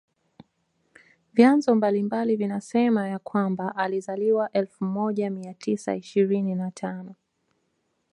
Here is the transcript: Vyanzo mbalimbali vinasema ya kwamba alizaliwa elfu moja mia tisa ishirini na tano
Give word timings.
Vyanzo 1.33 1.75
mbalimbali 1.75 2.35
vinasema 2.35 3.07
ya 3.07 3.19
kwamba 3.19 3.75
alizaliwa 3.75 4.51
elfu 4.51 4.85
moja 4.85 5.29
mia 5.29 5.53
tisa 5.53 5.95
ishirini 5.95 6.55
na 6.55 6.71
tano 6.71 7.15